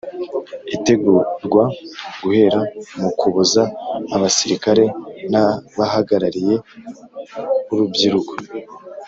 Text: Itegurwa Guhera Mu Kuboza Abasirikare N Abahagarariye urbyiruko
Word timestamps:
Itegurwa 0.75 1.63
Guhera 2.21 2.61
Mu 2.99 3.09
Kuboza 3.19 3.63
Abasirikare 4.15 4.83
N 5.31 5.33
Abahagarariye 5.43 6.55
urbyiruko 7.73 8.33